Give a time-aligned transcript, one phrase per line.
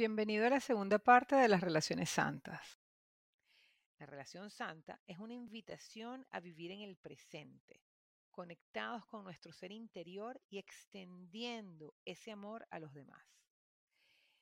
[0.00, 2.78] Bienvenido a la segunda parte de las relaciones santas.
[3.98, 7.82] La relación santa es una invitación a vivir en el presente,
[8.30, 13.22] conectados con nuestro ser interior y extendiendo ese amor a los demás.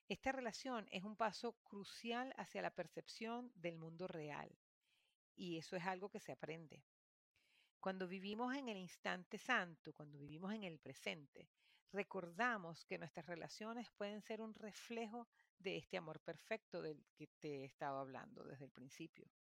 [0.09, 4.57] Esta relación es un paso crucial hacia la percepción del mundo real
[5.35, 6.85] y eso es algo que se aprende.
[7.81, 11.49] Cuando vivimos en el instante santo, cuando vivimos en el presente,
[11.93, 15.29] recordamos que nuestras relaciones pueden ser un reflejo
[15.59, 19.31] de este amor perfecto del que te he estado hablando desde el principio.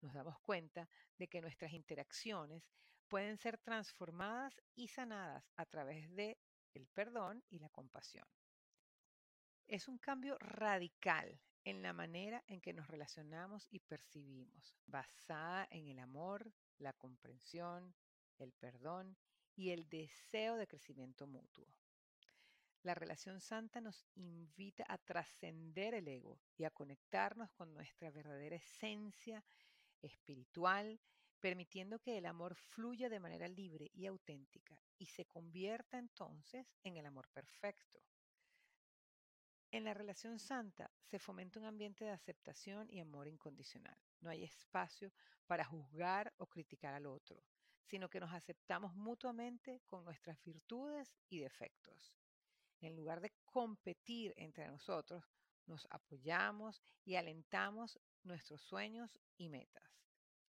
[0.00, 0.88] Nos damos cuenta
[1.18, 2.62] de que nuestras interacciones
[3.08, 6.38] pueden ser transformadas y sanadas a través de
[6.74, 8.26] el perdón y la compasión.
[9.66, 15.88] Es un cambio radical en la manera en que nos relacionamos y percibimos, basada en
[15.88, 17.94] el amor, la comprensión,
[18.38, 19.16] el perdón
[19.54, 21.66] y el deseo de crecimiento mutuo.
[22.82, 28.56] La relación santa nos invita a trascender el ego y a conectarnos con nuestra verdadera
[28.56, 29.44] esencia
[30.00, 30.98] espiritual,
[31.40, 36.96] permitiendo que el amor fluya de manera libre y auténtica y se convierta entonces en
[36.96, 38.02] el amor perfecto.
[39.72, 43.96] En la relación santa se fomenta un ambiente de aceptación y amor incondicional.
[44.20, 45.12] No hay espacio
[45.46, 47.44] para juzgar o criticar al otro,
[47.84, 52.16] sino que nos aceptamos mutuamente con nuestras virtudes y defectos.
[52.80, 55.24] En lugar de competir entre nosotros,
[55.66, 59.84] nos apoyamos y alentamos nuestros sueños y metas.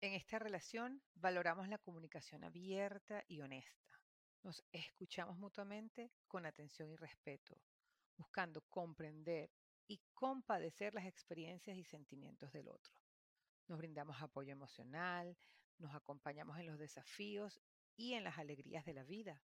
[0.01, 4.01] En esta relación valoramos la comunicación abierta y honesta.
[4.43, 7.61] Nos escuchamos mutuamente con atención y respeto,
[8.17, 9.51] buscando comprender
[9.87, 12.93] y compadecer las experiencias y sentimientos del otro.
[13.69, 15.37] Nos brindamos apoyo emocional,
[15.79, 17.61] nos acompañamos en los desafíos
[17.97, 19.41] y en las alegrías de la vida.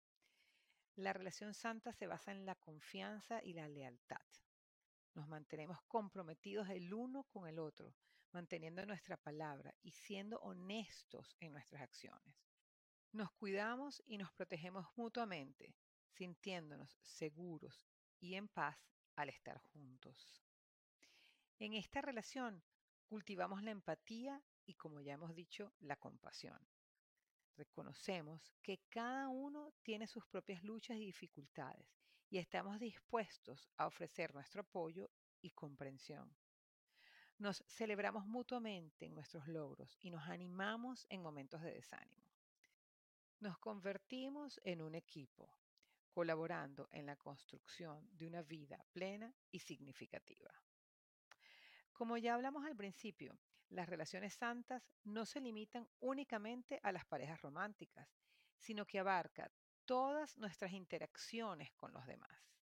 [0.97, 4.25] La relación santa se basa en la confianza y la lealtad.
[5.13, 7.95] Nos mantenemos comprometidos el uno con el otro,
[8.33, 12.35] manteniendo nuestra palabra y siendo honestos en nuestras acciones.
[13.13, 15.75] Nos cuidamos y nos protegemos mutuamente,
[16.13, 17.87] sintiéndonos seguros
[18.19, 18.79] y en paz
[19.17, 20.43] al estar juntos.
[21.59, 22.63] En esta relación
[23.07, 26.59] cultivamos la empatía y, como ya hemos dicho, la compasión.
[27.57, 31.87] Reconocemos que cada uno tiene sus propias luchas y dificultades
[32.29, 36.31] y estamos dispuestos a ofrecer nuestro apoyo y comprensión.
[37.39, 42.31] Nos celebramos mutuamente en nuestros logros y nos animamos en momentos de desánimo.
[43.41, 45.49] Nos convertimos en un equipo,
[46.11, 50.51] colaborando en la construcción de una vida plena y significativa.
[51.97, 53.39] Como ya hablamos al principio,
[53.71, 58.07] las relaciones santas no se limitan únicamente a las parejas románticas,
[58.59, 59.51] sino que abarca
[59.87, 62.53] todas nuestras interacciones con los demás.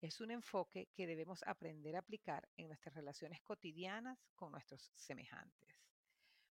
[0.00, 5.78] Es un enfoque que debemos aprender a aplicar en nuestras relaciones cotidianas con nuestros semejantes,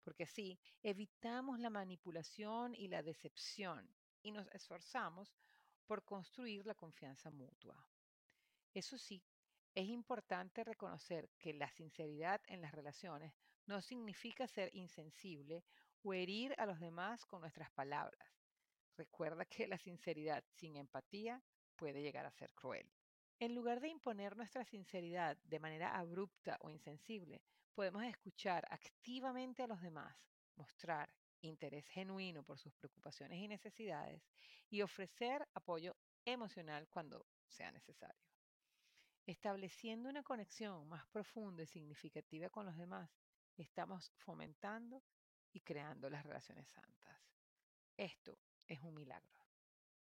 [0.03, 3.87] porque así evitamos la manipulación y la decepción
[4.23, 5.37] y nos esforzamos
[5.85, 7.87] por construir la confianza mutua.
[8.73, 9.23] Eso sí,
[9.77, 13.31] es importante reconocer que la sinceridad en las relaciones
[13.67, 15.63] no significa ser insensible
[16.01, 18.27] o herir a los demás con nuestras palabras.
[18.95, 21.43] Recuerda que la sinceridad sin empatía
[21.75, 22.89] puede llegar a ser cruel.
[23.37, 27.43] En lugar de imponer nuestra sinceridad de manera abrupta o insensible,
[27.75, 30.17] podemos escuchar activamente a los demás,
[30.55, 31.07] mostrar
[31.41, 34.23] interés genuino por sus preocupaciones y necesidades
[34.71, 35.95] y ofrecer apoyo
[36.25, 38.36] emocional cuando sea necesario.
[39.27, 43.09] Estableciendo una conexión más profunda y significativa con los demás,
[43.57, 45.03] estamos fomentando
[45.51, 47.19] y creando las relaciones santas.
[47.97, 49.46] Esto es un milagro.